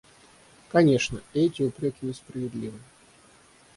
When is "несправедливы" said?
2.07-2.79